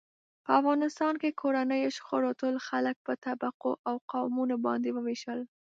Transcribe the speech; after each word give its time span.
په 0.45 0.51
افغانستان 0.59 1.13
کې 1.21 1.37
کورنیو 1.41 1.95
شخړو 1.97 2.29
ټول 2.39 2.55
خلک 2.67 2.95
په 3.05 3.13
طبقو 3.25 3.71
او 3.89 3.95
قومونو 4.11 4.55
باندې 4.65 4.89
و 4.91 4.97
وېشل. 5.07 5.39